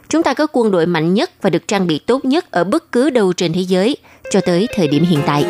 Chúng 0.08 0.22
ta 0.22 0.34
có 0.34 0.46
quân 0.52 0.70
đội 0.70 0.86
mạnh 0.86 1.14
nhất 1.14 1.30
và 1.42 1.50
được 1.50 1.68
trang 1.68 1.86
bị 1.86 1.98
tốt 1.98 2.24
nhất 2.24 2.50
ở 2.50 2.64
bất 2.64 2.92
cứ 2.92 3.10
đâu 3.10 3.32
trên 3.32 3.52
thế 3.52 3.60
giới 3.60 3.96
cho 4.30 4.40
tới 4.40 4.66
thời 4.74 4.88
điểm 4.88 5.04
hiện 5.04 5.20
tại. 5.26 5.44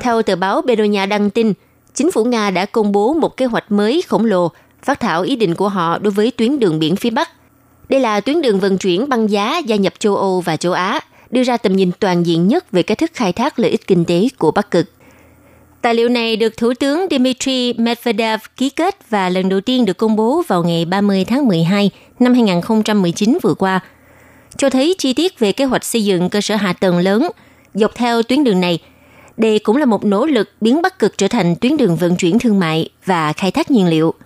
Theo 0.00 0.22
tờ 0.22 0.36
báo 0.36 0.62
Bedonia 0.62 1.06
đăng 1.06 1.30
tin, 1.30 1.52
chính 1.94 2.12
phủ 2.12 2.24
Nga 2.24 2.50
đã 2.50 2.66
công 2.66 2.92
bố 2.92 3.14
một 3.14 3.36
kế 3.36 3.46
hoạch 3.46 3.72
mới 3.72 4.02
khổng 4.02 4.24
lồ 4.24 4.50
phát 4.82 5.00
thảo 5.00 5.22
ý 5.22 5.36
định 5.36 5.54
của 5.54 5.68
họ 5.68 5.98
đối 5.98 6.10
với 6.10 6.30
tuyến 6.30 6.58
đường 6.58 6.78
biển 6.78 6.96
phía 6.96 7.10
Bắc 7.10 7.30
đây 7.88 8.00
là 8.00 8.20
tuyến 8.20 8.42
đường 8.42 8.60
vận 8.60 8.78
chuyển 8.78 9.08
băng 9.08 9.30
giá 9.30 9.58
gia 9.58 9.76
nhập 9.76 9.92
châu 9.98 10.16
Âu 10.16 10.40
và 10.40 10.56
châu 10.56 10.72
Á, 10.72 11.00
đưa 11.30 11.42
ra 11.42 11.56
tầm 11.56 11.76
nhìn 11.76 11.90
toàn 12.00 12.26
diện 12.26 12.48
nhất 12.48 12.72
về 12.72 12.82
cách 12.82 12.98
thức 12.98 13.10
khai 13.14 13.32
thác 13.32 13.58
lợi 13.58 13.70
ích 13.70 13.86
kinh 13.86 14.04
tế 14.04 14.28
của 14.38 14.50
Bắc 14.50 14.70
Cực. 14.70 14.86
Tài 15.82 15.94
liệu 15.94 16.08
này 16.08 16.36
được 16.36 16.56
Thủ 16.56 16.72
tướng 16.80 17.06
Dmitry 17.10 17.72
Medvedev 17.72 18.40
ký 18.56 18.70
kết 18.70 19.10
và 19.10 19.28
lần 19.28 19.48
đầu 19.48 19.60
tiên 19.60 19.84
được 19.84 19.96
công 19.96 20.16
bố 20.16 20.42
vào 20.48 20.64
ngày 20.64 20.84
30 20.84 21.24
tháng 21.24 21.48
12 21.48 21.90
năm 22.18 22.34
2019 22.34 23.38
vừa 23.42 23.54
qua, 23.54 23.80
cho 24.56 24.70
thấy 24.70 24.94
chi 24.98 25.12
tiết 25.12 25.38
về 25.38 25.52
kế 25.52 25.64
hoạch 25.64 25.84
xây 25.84 26.04
dựng 26.04 26.30
cơ 26.30 26.40
sở 26.40 26.56
hạ 26.56 26.72
tầng 26.72 26.98
lớn 26.98 27.28
dọc 27.74 27.94
theo 27.94 28.22
tuyến 28.22 28.44
đường 28.44 28.60
này. 28.60 28.78
Đây 29.36 29.58
cũng 29.58 29.76
là 29.76 29.84
một 29.84 30.04
nỗ 30.04 30.26
lực 30.26 30.48
biến 30.60 30.82
Bắc 30.82 30.98
Cực 30.98 31.18
trở 31.18 31.28
thành 31.28 31.56
tuyến 31.56 31.76
đường 31.76 31.96
vận 31.96 32.16
chuyển 32.16 32.38
thương 32.38 32.58
mại 32.58 32.88
và 33.04 33.32
khai 33.32 33.50
thác 33.50 33.70
nhiên 33.70 33.86
liệu– 33.86 34.14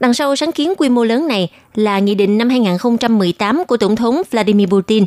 Đằng 0.00 0.14
sau 0.14 0.36
sáng 0.36 0.52
kiến 0.52 0.74
quy 0.78 0.88
mô 0.88 1.04
lớn 1.04 1.28
này 1.28 1.50
là 1.74 1.98
Nghị 1.98 2.14
định 2.14 2.38
năm 2.38 2.48
2018 2.48 3.62
của 3.68 3.76
Tổng 3.76 3.96
thống 3.96 4.22
Vladimir 4.30 4.68
Putin, 4.68 5.04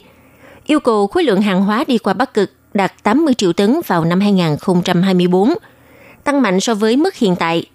yêu 0.66 0.80
cầu 0.80 1.08
khối 1.08 1.24
lượng 1.24 1.42
hàng 1.42 1.62
hóa 1.62 1.84
đi 1.88 1.98
qua 1.98 2.14
Bắc 2.14 2.34
Cực 2.34 2.52
đạt 2.74 2.94
80 3.04 3.34
triệu 3.34 3.54
tấn 3.54 3.76
vào 3.88 4.06
năm 4.06 4.20
2024, 4.20 5.54
tăng 6.24 6.42
mạnh 6.42 6.60
so 6.60 6.74
với 6.76 6.98
mức 6.98 7.16
hiện 7.16 7.36
tại. 7.36 7.66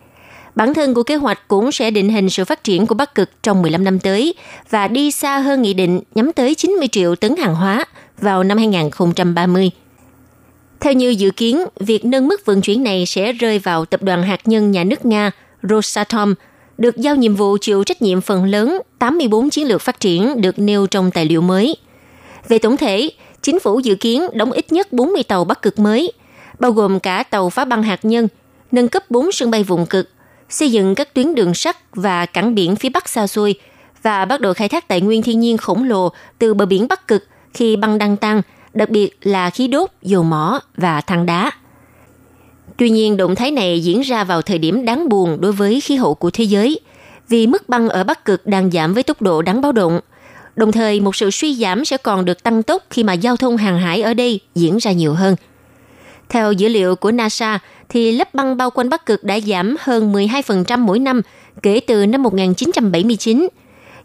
Bản 0.54 0.74
thân 0.74 0.94
của 0.94 1.02
kế 1.02 1.16
hoạch 1.16 1.48
cũng 1.48 1.72
sẽ 1.72 1.90
định 1.90 2.08
hình 2.08 2.30
sự 2.30 2.44
phát 2.44 2.64
triển 2.64 2.86
của 2.86 2.94
Bắc 2.94 3.14
Cực 3.14 3.30
trong 3.42 3.62
15 3.62 3.84
năm 3.84 3.98
tới 3.98 4.34
và 4.70 4.88
đi 4.88 5.10
xa 5.10 5.38
hơn 5.38 5.62
nghị 5.62 5.74
định 5.74 6.00
nhắm 6.14 6.32
tới 6.32 6.54
90 6.54 6.88
triệu 6.88 7.14
tấn 7.14 7.36
hàng 7.36 7.54
hóa 7.54 7.84
vào 8.20 8.44
năm 8.44 8.58
2030. 8.58 9.70
Theo 10.80 10.92
như 10.92 11.08
dự 11.08 11.30
kiến, 11.30 11.64
việc 11.80 12.04
nâng 12.04 12.28
mức 12.28 12.46
vận 12.46 12.60
chuyển 12.60 12.84
này 12.84 13.06
sẽ 13.06 13.32
rơi 13.32 13.58
vào 13.58 13.84
tập 13.84 14.02
đoàn 14.02 14.22
hạt 14.22 14.40
nhân 14.44 14.70
nhà 14.70 14.84
nước 14.84 15.04
Nga 15.04 15.30
Rosatom– 15.62 16.34
được 16.78 16.96
giao 16.96 17.16
nhiệm 17.16 17.34
vụ 17.34 17.56
chịu 17.60 17.84
trách 17.84 18.02
nhiệm 18.02 18.20
phần 18.20 18.44
lớn 18.44 18.78
84 18.98 19.50
chiến 19.50 19.68
lược 19.68 19.82
phát 19.82 20.00
triển 20.00 20.40
được 20.40 20.58
nêu 20.58 20.86
trong 20.86 21.10
tài 21.10 21.24
liệu 21.24 21.40
mới. 21.40 21.76
Về 22.48 22.58
tổng 22.58 22.76
thể, 22.76 23.10
chính 23.42 23.60
phủ 23.60 23.78
dự 23.78 23.94
kiến 23.94 24.22
đóng 24.32 24.52
ít 24.52 24.72
nhất 24.72 24.92
40 24.92 25.22
tàu 25.22 25.44
bắc 25.44 25.62
cực 25.62 25.78
mới, 25.78 26.12
bao 26.58 26.72
gồm 26.72 27.00
cả 27.00 27.22
tàu 27.22 27.50
phá 27.50 27.64
băng 27.64 27.82
hạt 27.82 28.04
nhân, 28.04 28.28
nâng 28.72 28.88
cấp 28.88 29.10
4 29.10 29.32
sân 29.32 29.50
bay 29.50 29.64
vùng 29.64 29.86
cực, 29.86 30.08
xây 30.48 30.72
dựng 30.72 30.94
các 30.94 31.14
tuyến 31.14 31.34
đường 31.34 31.54
sắt 31.54 31.76
và 31.94 32.26
cảng 32.26 32.54
biển 32.54 32.76
phía 32.76 32.88
Bắc 32.88 33.08
xa 33.08 33.26
xôi 33.26 33.54
và 34.02 34.24
bắt 34.24 34.40
đầu 34.40 34.54
khai 34.54 34.68
thác 34.68 34.88
tài 34.88 35.00
nguyên 35.00 35.22
thiên 35.22 35.40
nhiên 35.40 35.56
khổng 35.56 35.84
lồ 35.84 36.12
từ 36.38 36.54
bờ 36.54 36.66
biển 36.66 36.88
Bắc 36.88 37.08
Cực 37.08 37.24
khi 37.54 37.76
băng 37.76 37.98
đang 37.98 38.16
tăng, 38.16 38.42
đặc 38.74 38.90
biệt 38.90 39.18
là 39.22 39.50
khí 39.50 39.68
đốt, 39.68 39.90
dầu 40.02 40.22
mỏ 40.22 40.60
và 40.76 41.00
than 41.00 41.26
đá. 41.26 41.50
Tuy 42.78 42.90
nhiên, 42.90 43.16
động 43.16 43.34
thái 43.34 43.50
này 43.50 43.80
diễn 43.80 44.00
ra 44.00 44.24
vào 44.24 44.42
thời 44.42 44.58
điểm 44.58 44.84
đáng 44.84 45.08
buồn 45.08 45.40
đối 45.40 45.52
với 45.52 45.80
khí 45.80 45.96
hậu 45.96 46.14
của 46.14 46.30
thế 46.30 46.44
giới, 46.44 46.80
vì 47.28 47.46
mức 47.46 47.68
băng 47.68 47.88
ở 47.88 48.04
Bắc 48.04 48.24
Cực 48.24 48.46
đang 48.46 48.70
giảm 48.70 48.94
với 48.94 49.02
tốc 49.02 49.22
độ 49.22 49.42
đáng 49.42 49.60
báo 49.60 49.72
động. 49.72 50.00
Đồng 50.56 50.72
thời, 50.72 51.00
một 51.00 51.16
sự 51.16 51.30
suy 51.30 51.54
giảm 51.54 51.84
sẽ 51.84 51.96
còn 51.96 52.24
được 52.24 52.42
tăng 52.42 52.62
tốc 52.62 52.82
khi 52.90 53.02
mà 53.02 53.12
giao 53.12 53.36
thông 53.36 53.56
hàng 53.56 53.78
hải 53.78 54.02
ở 54.02 54.14
đây 54.14 54.40
diễn 54.54 54.78
ra 54.78 54.92
nhiều 54.92 55.14
hơn. 55.14 55.36
Theo 56.28 56.52
dữ 56.52 56.68
liệu 56.68 56.96
của 56.96 57.10
NASA, 57.10 57.58
thì 57.88 58.12
lớp 58.12 58.34
băng 58.34 58.56
bao 58.56 58.70
quanh 58.70 58.90
Bắc 58.90 59.06
Cực 59.06 59.24
đã 59.24 59.40
giảm 59.40 59.76
hơn 59.80 60.12
12% 60.12 60.78
mỗi 60.78 60.98
năm 60.98 61.22
kể 61.62 61.80
từ 61.86 62.06
năm 62.06 62.22
1979. 62.22 63.48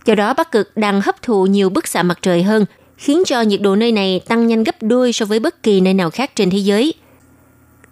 Do 0.06 0.16
đó, 0.16 0.34
Bắc 0.34 0.52
Cực 0.52 0.78
đang 0.78 1.02
hấp 1.02 1.22
thụ 1.22 1.46
nhiều 1.46 1.70
bức 1.70 1.88
xạ 1.88 2.04
mặt 2.04 2.20
trời 2.22 2.44
hơn, 2.44 2.66
khiến 2.98 3.24
cho 3.26 3.42
nhiệt 3.42 3.62
độ 3.62 3.76
nơi 3.76 3.92
này 3.92 4.22
tăng 4.28 4.48
nhanh 4.48 4.64
gấp 4.64 4.76
đôi 4.82 5.14
so 5.14 5.26
với 5.26 5.40
bất 5.40 5.64
kỳ 5.64 5.82
nơi 5.82 5.94
nào 5.94 6.10
khác 6.10 6.36
trên 6.36 6.50
thế 6.50 6.58
giới. 6.58 6.94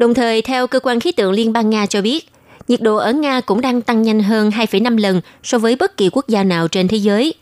Đồng 0.01 0.13
thời, 0.13 0.41
theo 0.41 0.67
cơ 0.67 0.79
quan 0.79 0.99
khí 0.99 1.11
tượng 1.11 1.31
Liên 1.31 1.53
bang 1.53 1.69
Nga 1.69 1.85
cho 1.85 2.01
biết, 2.01 2.29
nhiệt 2.67 2.81
độ 2.81 2.95
ở 2.95 3.13
Nga 3.13 3.41
cũng 3.41 3.61
đang 3.61 3.81
tăng 3.81 4.01
nhanh 4.01 4.23
hơn 4.23 4.49
2,5 4.49 4.97
lần 4.97 5.21
so 5.43 5.57
với 5.57 5.75
bất 5.75 5.97
kỳ 5.97 6.09
quốc 6.11 6.27
gia 6.27 6.43
nào 6.43 6.67
trên 6.67 6.87
thế 6.87 6.97
giới. 6.97 7.33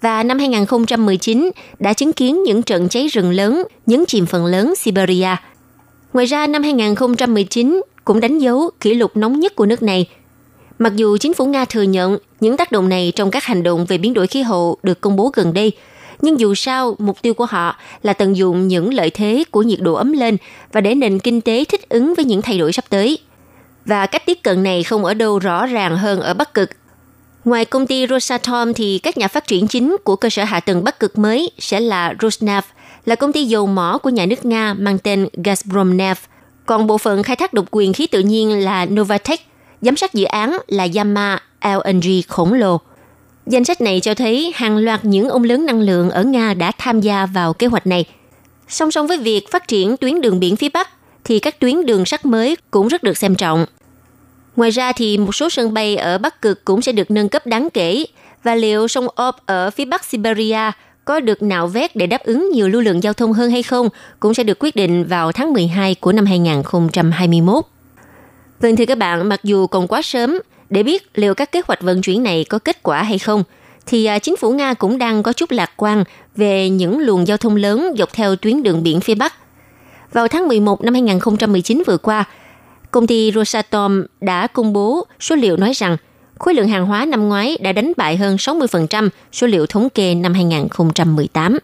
Và 0.00 0.22
năm 0.22 0.38
2019 0.38 1.50
đã 1.78 1.92
chứng 1.92 2.12
kiến 2.12 2.42
những 2.42 2.62
trận 2.62 2.88
cháy 2.88 3.08
rừng 3.08 3.30
lớn, 3.30 3.62
nhấn 3.86 4.04
chìm 4.06 4.26
phần 4.26 4.46
lớn 4.46 4.74
Siberia. 4.76 5.36
Ngoài 6.12 6.26
ra, 6.26 6.46
năm 6.46 6.62
2019 6.62 7.82
cũng 8.04 8.20
đánh 8.20 8.38
dấu 8.38 8.70
kỷ 8.80 8.94
lục 8.94 9.16
nóng 9.16 9.40
nhất 9.40 9.56
của 9.56 9.66
nước 9.66 9.82
này. 9.82 10.08
Mặc 10.78 10.96
dù 10.96 11.16
chính 11.16 11.34
phủ 11.34 11.46
Nga 11.46 11.64
thừa 11.64 11.82
nhận 11.82 12.18
những 12.40 12.56
tác 12.56 12.72
động 12.72 12.88
này 12.88 13.12
trong 13.16 13.30
các 13.30 13.44
hành 13.44 13.62
động 13.62 13.86
về 13.86 13.98
biến 13.98 14.14
đổi 14.14 14.26
khí 14.26 14.42
hậu 14.42 14.76
được 14.82 15.00
công 15.00 15.16
bố 15.16 15.30
gần 15.34 15.54
đây, 15.54 15.72
nhưng 16.22 16.40
dù 16.40 16.54
sao, 16.54 16.96
mục 16.98 17.22
tiêu 17.22 17.34
của 17.34 17.46
họ 17.46 17.76
là 18.02 18.12
tận 18.12 18.36
dụng 18.36 18.68
những 18.68 18.94
lợi 18.94 19.10
thế 19.10 19.44
của 19.50 19.62
nhiệt 19.62 19.80
độ 19.80 19.94
ấm 19.94 20.12
lên 20.12 20.36
và 20.72 20.80
để 20.80 20.94
nền 20.94 21.18
kinh 21.18 21.40
tế 21.40 21.64
thích 21.64 21.88
ứng 21.88 22.14
với 22.14 22.24
những 22.24 22.42
thay 22.42 22.58
đổi 22.58 22.72
sắp 22.72 22.84
tới. 22.88 23.18
Và 23.84 24.06
cách 24.06 24.26
tiếp 24.26 24.38
cận 24.42 24.62
này 24.62 24.82
không 24.82 25.04
ở 25.04 25.14
đâu 25.14 25.38
rõ 25.38 25.66
ràng 25.66 25.96
hơn 25.96 26.20
ở 26.20 26.34
Bắc 26.34 26.54
Cực. 26.54 26.70
Ngoài 27.44 27.64
công 27.64 27.86
ty 27.86 28.06
Rosatom 28.06 28.74
thì 28.74 28.98
các 28.98 29.18
nhà 29.18 29.28
phát 29.28 29.46
triển 29.46 29.68
chính 29.68 29.96
của 30.04 30.16
cơ 30.16 30.30
sở 30.30 30.44
hạ 30.44 30.60
tầng 30.60 30.84
Bắc 30.84 31.00
Cực 31.00 31.18
mới 31.18 31.50
sẽ 31.58 31.80
là 31.80 32.14
Rosneft, 32.20 32.62
là 33.04 33.14
công 33.14 33.32
ty 33.32 33.44
dầu 33.44 33.66
mỏ 33.66 33.98
của 34.02 34.10
nhà 34.10 34.26
nước 34.26 34.44
Nga 34.44 34.74
mang 34.74 34.98
tên 34.98 35.28
Gazpromneft. 35.32 36.14
Còn 36.66 36.86
bộ 36.86 36.98
phận 36.98 37.22
khai 37.22 37.36
thác 37.36 37.52
độc 37.52 37.64
quyền 37.70 37.92
khí 37.92 38.06
tự 38.06 38.20
nhiên 38.20 38.64
là 38.64 38.86
Novatech, 38.86 39.40
giám 39.80 39.96
sát 39.96 40.14
dự 40.14 40.24
án 40.24 40.58
là 40.66 40.88
Yama 40.94 41.38
LNG 41.64 42.20
khổng 42.28 42.52
lồ. 42.52 42.80
Danh 43.46 43.64
sách 43.64 43.80
này 43.80 44.00
cho 44.00 44.14
thấy 44.14 44.52
hàng 44.54 44.76
loạt 44.76 45.04
những 45.04 45.28
ông 45.28 45.44
lớn 45.44 45.66
năng 45.66 45.80
lượng 45.80 46.10
ở 46.10 46.22
Nga 46.22 46.54
đã 46.54 46.72
tham 46.78 47.00
gia 47.00 47.26
vào 47.26 47.52
kế 47.52 47.66
hoạch 47.66 47.86
này. 47.86 48.04
Song 48.68 48.90
song 48.90 49.06
với 49.06 49.18
việc 49.18 49.50
phát 49.50 49.68
triển 49.68 49.96
tuyến 49.96 50.20
đường 50.20 50.40
biển 50.40 50.56
phía 50.56 50.68
Bắc, 50.68 50.88
thì 51.24 51.38
các 51.38 51.60
tuyến 51.60 51.86
đường 51.86 52.04
sắt 52.04 52.26
mới 52.26 52.56
cũng 52.70 52.88
rất 52.88 53.02
được 53.02 53.16
xem 53.18 53.34
trọng. 53.34 53.66
Ngoài 54.56 54.70
ra 54.70 54.92
thì 54.92 55.18
một 55.18 55.34
số 55.34 55.50
sân 55.50 55.74
bay 55.74 55.96
ở 55.96 56.18
Bắc 56.18 56.42
Cực 56.42 56.64
cũng 56.64 56.82
sẽ 56.82 56.92
được 56.92 57.10
nâng 57.10 57.28
cấp 57.28 57.46
đáng 57.46 57.68
kể 57.74 58.04
và 58.42 58.54
liệu 58.54 58.88
sông 58.88 59.06
Ob 59.06 59.34
ở 59.46 59.70
phía 59.70 59.84
Bắc 59.84 60.04
Siberia 60.04 60.70
có 61.04 61.20
được 61.20 61.42
nạo 61.42 61.66
vét 61.66 61.96
để 61.96 62.06
đáp 62.06 62.22
ứng 62.24 62.50
nhiều 62.52 62.68
lưu 62.68 62.82
lượng 62.82 63.02
giao 63.02 63.12
thông 63.12 63.32
hơn 63.32 63.50
hay 63.50 63.62
không 63.62 63.88
cũng 64.20 64.34
sẽ 64.34 64.44
được 64.44 64.58
quyết 64.60 64.76
định 64.76 65.04
vào 65.04 65.32
tháng 65.32 65.52
12 65.52 65.94
của 65.94 66.12
năm 66.12 66.26
2021. 66.26 67.64
Vâng 68.60 68.76
thưa 68.76 68.86
các 68.86 68.98
bạn, 68.98 69.28
mặc 69.28 69.40
dù 69.44 69.66
còn 69.66 69.88
quá 69.88 70.02
sớm 70.02 70.38
để 70.72 70.82
biết 70.82 71.10
liệu 71.14 71.34
các 71.34 71.52
kế 71.52 71.62
hoạch 71.66 71.82
vận 71.82 72.02
chuyển 72.02 72.22
này 72.22 72.44
có 72.44 72.58
kết 72.58 72.82
quả 72.82 73.02
hay 73.02 73.18
không, 73.18 73.44
thì 73.86 74.04
à, 74.04 74.18
chính 74.18 74.36
phủ 74.36 74.50
Nga 74.50 74.74
cũng 74.74 74.98
đang 74.98 75.22
có 75.22 75.32
chút 75.32 75.50
lạc 75.50 75.72
quan 75.76 76.04
về 76.36 76.70
những 76.70 76.98
luồng 76.98 77.26
giao 77.26 77.36
thông 77.36 77.56
lớn 77.56 77.94
dọc 77.98 78.12
theo 78.12 78.36
tuyến 78.36 78.62
đường 78.62 78.82
biển 78.82 79.00
phía 79.00 79.14
Bắc. 79.14 79.34
Vào 80.12 80.28
tháng 80.28 80.48
11 80.48 80.84
năm 80.84 80.94
2019 80.94 81.82
vừa 81.86 81.96
qua, 81.96 82.24
công 82.90 83.06
ty 83.06 83.32
Rosatom 83.34 84.06
đã 84.20 84.46
công 84.46 84.72
bố 84.72 85.06
số 85.20 85.36
liệu 85.36 85.56
nói 85.56 85.72
rằng 85.72 85.96
khối 86.38 86.54
lượng 86.54 86.68
hàng 86.68 86.86
hóa 86.86 87.04
năm 87.04 87.28
ngoái 87.28 87.58
đã 87.60 87.72
đánh 87.72 87.92
bại 87.96 88.16
hơn 88.16 88.36
60% 88.36 89.08
số 89.32 89.46
liệu 89.46 89.66
thống 89.66 89.90
kê 89.90 90.14
năm 90.14 90.34
2018. 90.34 91.58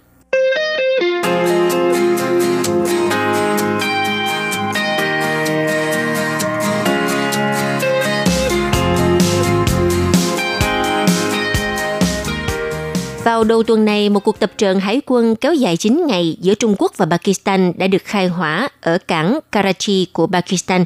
Vào 13.25 13.45
đầu 13.45 13.63
tuần 13.63 13.85
này, 13.85 14.09
một 14.09 14.25
cuộc 14.25 14.39
tập 14.39 14.53
trận 14.59 14.81
hải 14.81 15.01
quân 15.07 15.37
kéo 15.37 15.55
dài 15.55 15.77
9 15.77 16.07
ngày 16.07 16.37
giữa 16.41 16.55
Trung 16.55 16.75
Quốc 16.79 16.93
và 16.97 17.07
Pakistan 17.07 17.73
đã 17.77 17.87
được 17.87 18.05
khai 18.05 18.27
hỏa 18.27 18.69
ở 18.81 18.99
cảng 18.99 19.39
Karachi 19.53 20.07
của 20.13 20.27
Pakistan. 20.27 20.85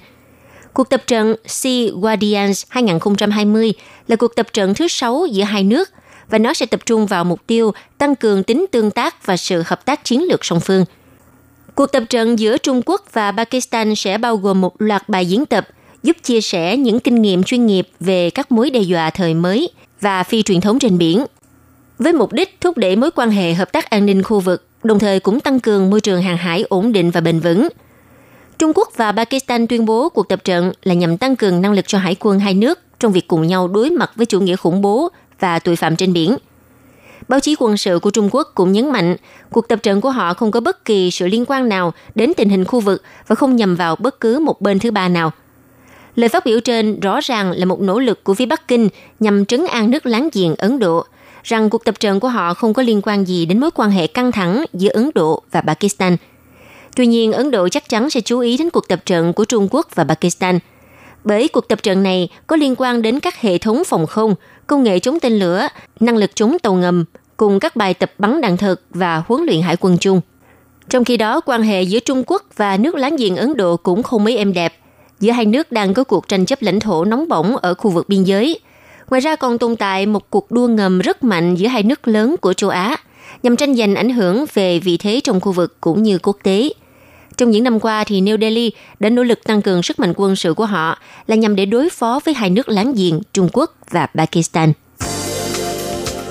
Cuộc 0.73 0.91
tập 0.91 1.03
trận 1.07 1.37
Sea 1.47 1.87
Guardians 2.01 2.65
2020 2.69 3.73
là 4.09 4.17
cuộc 4.17 4.37
tập 4.37 4.47
trận 4.53 4.75
thứ 4.75 4.89
sáu 4.89 5.27
giữa 5.31 5.45
hai 5.45 5.65
nước 5.65 5.91
và 6.31 6.39
nó 6.39 6.55
sẽ 6.55 6.67
tập 6.67 6.81
trung 6.87 7.07
vào 7.07 7.25
mục 7.25 7.41
tiêu 7.47 7.73
tăng 7.99 8.17
cường 8.17 8.43
tính 8.43 8.67
tương 8.71 8.91
tác 8.91 9.27
và 9.27 9.37
sự 9.37 9.63
hợp 9.67 9.85
tác 9.85 10.05
chiến 10.05 10.23
lược 10.23 10.45
song 10.45 10.61
phương. 10.61 10.85
Cuộc 11.75 11.87
tập 11.87 12.03
trận 12.09 12.39
giữa 12.39 12.59
Trung 12.59 12.83
Quốc 12.87 13.05
và 13.13 13.33
Pakistan 13.33 13.95
sẽ 13.95 14.19
bao 14.19 14.37
gồm 14.37 14.61
một 14.61 14.83
loạt 14.83 15.09
bài 15.09 15.27
diễn 15.27 15.47
tập 15.47 15.69
giúp 16.03 16.17
chia 16.23 16.41
sẻ 16.41 16.77
những 16.77 17.01
kinh 17.01 17.23
nghiệm 17.23 17.43
chuyên 17.43 17.67
nghiệp 17.67 17.89
về 18.01 18.31
các 18.31 18.53
mối 18.53 18.71
đe 18.71 18.81
dọa 18.81 19.11
thời 19.11 19.35
mới 19.35 19.71
và 20.01 20.23
phi 20.23 20.43
truyền 20.43 20.61
thống 20.61 20.79
trên 20.79 20.99
biển 20.99 21.25
với 21.99 22.13
mục 22.13 22.33
đích 22.33 22.61
thúc 22.61 22.77
đẩy 22.77 22.97
mối 22.97 23.11
quan 23.11 23.31
hệ 23.31 23.55
hợp 23.55 23.73
tác 23.73 23.91
an 23.91 24.07
ninh 24.07 24.23
khu 24.23 24.41
vực, 24.41 24.67
đồng 24.83 24.99
thời 24.99 25.21
cũng 25.21 25.41
tăng 25.41 25.61
cường 25.61 25.91
môi 25.91 26.01
trường 26.01 26.23
hàng 26.23 26.37
hải 26.37 26.65
ổn 26.69 26.93
định 26.93 27.11
và 27.11 27.21
bền 27.21 27.41
vững. 27.41 27.69
Trung 28.59 28.73
Quốc 28.75 28.89
và 28.97 29.13
Pakistan 29.13 29.67
tuyên 29.67 29.85
bố 29.85 30.09
cuộc 30.09 30.29
tập 30.29 30.45
trận 30.45 30.73
là 30.83 30.95
nhằm 30.95 31.17
tăng 31.17 31.37
cường 31.37 31.63
năng 31.63 31.73
lực 31.73 31.89
cho 31.89 31.99
hải 31.99 32.17
quân 32.21 32.41
hai 32.41 32.55
nước 32.55 32.79
trong 33.01 33.13
việc 33.13 33.29
cùng 33.29 33.47
nhau 33.47 33.69
đối 33.69 33.91
mặt 33.91 34.11
với 34.17 34.27
chủ 34.27 34.41
nghĩa 34.41 34.57
khủng 34.57 34.83
bố 34.83 35.09
và 35.41 35.59
tội 35.59 35.77
phạm 35.77 35.97
trên 35.97 36.13
biển. 36.13 36.37
Báo 37.29 37.41
chí 37.41 37.55
quân 37.59 37.77
sự 37.77 37.99
của 37.99 38.11
Trung 38.11 38.29
Quốc 38.33 38.53
cũng 38.55 38.73
nhấn 38.73 38.93
mạnh 38.93 39.17
cuộc 39.51 39.69
tập 39.69 39.83
trận 39.83 40.01
của 40.01 40.11
họ 40.11 40.35
không 40.35 40.51
có 40.51 40.61
bất 40.61 40.85
kỳ 40.85 41.11
sự 41.11 41.27
liên 41.27 41.45
quan 41.49 41.69
nào 41.69 41.93
đến 42.15 42.33
tình 42.37 42.49
hình 42.49 42.65
khu 42.65 42.81
vực 42.81 43.03
và 43.27 43.35
không 43.35 43.57
nhằm 43.57 43.77
vào 43.77 43.97
bất 43.97 44.21
cứ 44.21 44.39
một 44.39 44.61
bên 44.61 44.79
thứ 44.79 44.91
ba 44.91 45.09
nào. 45.09 45.33
Lời 46.15 46.29
phát 46.29 46.45
biểu 46.45 46.61
trên 46.61 47.01
rõ 47.01 47.21
ràng 47.21 47.51
là 47.51 47.65
một 47.65 47.81
nỗ 47.81 47.99
lực 47.99 48.25
của 48.25 48.35
phía 48.35 48.47
Bắc 48.47 48.69
Kinh 48.69 48.89
nhằm 49.21 49.45
trấn 49.45 49.67
an 49.67 49.91
nước 49.91 50.07
láng 50.07 50.29
giềng 50.33 50.55
Ấn 50.55 50.79
Độ– 50.79 51.07
rằng 51.43 51.71
cuộc 51.71 51.85
tập 51.85 52.01
trận 52.01 52.21
của 52.21 52.29
họ 52.29 52.55
không 52.55 52.75
có 52.75 52.83
liên 52.83 53.01
quan 53.03 53.25
gì 53.25 53.47
đến 53.47 53.61
mối 53.61 53.71
quan 53.75 53.91
hệ 53.91 54.07
căng 54.07 54.33
thẳng 54.33 54.65
giữa 54.73 54.91
Ấn 54.91 55.11
Độ 55.15 55.43
và 55.51 55.61
Pakistan. 55.61 56.17
Tuy 56.97 57.07
nhiên, 57.07 57.33
Ấn 57.33 57.51
Độ 57.51 57.69
chắc 57.69 57.89
chắn 57.89 58.11
sẽ 58.11 58.21
chú 58.21 58.39
ý 58.39 58.57
đến 58.57 58.71
cuộc 58.71 58.89
tập 58.89 59.03
trận 59.07 59.33
của 59.33 59.45
Trung 59.45 59.69
Quốc 59.71 59.87
và 59.95 60.05
Pakistan, 60.05 60.59
bởi 61.25 61.49
cuộc 61.49 61.69
tập 61.69 61.83
trận 61.83 62.03
này 62.03 62.29
có 62.47 62.57
liên 62.57 62.75
quan 62.79 63.03
đến 63.03 63.21
các 63.21 63.41
hệ 63.41 63.59
thống 63.59 63.83
phòng 63.87 64.07
không, 64.07 64.35
công 64.67 64.83
nghệ 64.83 64.99
chống 64.99 65.21
tên 65.21 65.33
lửa, 65.33 65.69
năng 66.01 66.17
lực 66.17 66.31
chống 66.35 66.57
tàu 66.63 66.75
ngầm, 66.75 67.05
cùng 67.37 67.61
các 67.61 67.77
bài 67.77 67.95
tập 67.95 68.13
bắn 68.19 68.41
đạn 68.41 68.57
thật 68.57 68.81
và 68.91 69.23
huấn 69.27 69.43
luyện 69.43 69.63
hải 69.63 69.77
quân 69.77 69.99
chung. 69.99 70.21
Trong 70.89 71.05
khi 71.05 71.17
đó, 71.17 71.41
quan 71.41 71.63
hệ 71.63 71.83
giữa 71.83 71.99
Trung 71.99 72.23
Quốc 72.27 72.43
và 72.57 72.77
nước 72.77 72.95
láng 72.95 73.17
giềng 73.17 73.37
Ấn 73.37 73.57
Độ 73.57 73.77
cũng 73.77 74.03
không 74.03 74.25
mấy 74.25 74.37
êm 74.37 74.53
đẹp. 74.53 74.75
Giữa 75.21 75.33
hai 75.33 75.45
nước 75.45 75.73
đang 75.73 75.95
có 75.95 76.05
cuộc 76.05 76.29
tranh 76.29 76.47
chấp 76.47 76.63
lãnh 76.63 76.81
thổ 76.81 77.05
nóng 77.05 77.29
bỏng 77.29 77.57
ở 77.57 77.75
khu 77.75 77.91
vực 77.91 78.09
biên 78.09 78.25
giới– 78.25 78.61
Ngoài 79.13 79.21
ra 79.21 79.37
còn 79.37 79.59
tồn 79.59 79.77
tại 79.77 80.07
một 80.07 80.31
cuộc 80.31 80.51
đua 80.51 80.67
ngầm 80.67 80.99
rất 80.99 81.25
mạnh 81.25 81.55
giữa 81.55 81.69
hai 81.69 81.83
nước 81.83 82.09
lớn 82.09 82.37
của 82.41 82.53
châu 82.53 82.71
Á, 82.71 82.97
nhằm 83.43 83.57
tranh 83.57 83.75
giành 83.75 83.95
ảnh 83.95 84.11
hưởng 84.11 84.45
về 84.55 84.79
vị 84.79 84.97
thế 84.97 85.21
trong 85.25 85.41
khu 85.41 85.53
vực 85.53 85.77
cũng 85.81 86.03
như 86.03 86.19
quốc 86.19 86.37
tế. 86.43 86.73
Trong 87.37 87.51
những 87.51 87.65
năm 87.65 87.81
qua 87.81 88.05
thì 88.05 88.21
New 88.21 88.41
Delhi 88.41 88.73
đã 89.01 89.11
nỗ 89.11 89.23
lực 89.23 89.45
tăng 89.45 89.63
cường 89.63 89.83
sức 89.83 90.01
mạnh 90.01 90.13
quân 90.17 90.37
sự 90.37 90.55
của 90.55 90.67
họ 90.67 90.99
là 91.27 91.37
nhằm 91.37 91.57
để 91.57 91.67
đối 91.67 91.91
phó 91.91 92.21
với 92.25 92.35
hai 92.35 92.51
nước 92.51 92.69
láng 92.69 92.95
giềng 92.95 93.21
Trung 93.33 93.49
Quốc 93.53 93.75
và 93.91 94.07
Pakistan. 94.07 94.73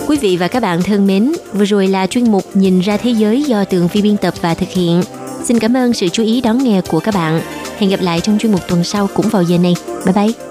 Quý 0.08 0.18
vị 0.18 0.38
và 0.38 0.48
các 0.48 0.60
bạn 0.60 0.82
thân 0.84 1.08
mến, 1.08 1.32
vừa 1.54 1.66
rồi 1.66 1.88
là 1.88 2.08
chuyên 2.08 2.32
mục 2.32 2.44
Nhìn 2.54 2.80
ra 2.80 2.98
thế 2.98 3.12
giới 3.12 3.44
do 3.44 3.64
Tường 3.64 3.88
Vi 3.94 4.02
biên 4.02 4.18
tập 4.18 4.34
và 4.42 4.54
thực 4.54 4.70
hiện. 4.70 5.04
Xin 5.44 5.60
cảm 5.60 5.78
ơn 5.78 5.94
sự 5.94 6.10
chú 6.10 6.24
ý 6.24 6.42
đón 6.42 6.64
nghe 6.64 6.82
của 6.88 7.00
các 7.00 7.16
bạn. 7.16 7.42
Hẹn 7.78 7.90
gặp 7.90 8.02
lại 8.02 8.22
trong 8.22 8.38
chuyên 8.38 8.52
mục 8.52 8.62
tuần 8.68 8.84
sau 8.84 9.10
cũng 9.14 9.30
vào 9.30 9.44
giờ 9.44 9.58
này. 9.58 9.74
Bye 10.06 10.14
bye! 10.14 10.50